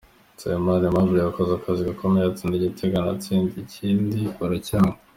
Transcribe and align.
Nsabimana 0.35 0.83
Aimable 0.87 1.17
yakoze 1.19 1.51
akazi 1.55 1.81
gakomeye 1.89 2.23
atsinda 2.27 2.55
igitego 2.57 2.95
anatsinda 2.97 3.53
ikindi 3.65 4.19
baracyanga. 4.39 4.97